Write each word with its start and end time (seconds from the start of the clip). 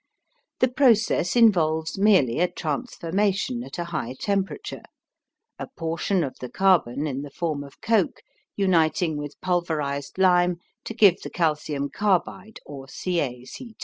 The 0.61 0.67
process 0.67 1.35
involves 1.35 1.99
merely 1.99 2.39
a 2.39 2.47
transformation 2.47 3.63
at 3.63 3.77
a 3.77 3.83
high 3.83 4.15
temperature, 4.19 4.81
a 5.59 5.67
portion 5.77 6.23
of 6.23 6.35
the 6.39 6.49
carbon 6.49 7.05
in 7.05 7.21
the 7.21 7.29
form 7.29 7.63
of 7.63 7.79
coke, 7.81 8.23
uniting 8.55 9.15
with 9.15 9.39
pulverized 9.41 10.17
lime 10.17 10.57
to 10.85 10.95
give 10.95 11.21
the 11.21 11.29
calcium 11.29 11.89
carbide 11.89 12.57
or 12.65 12.87
CaC2. 12.87 13.75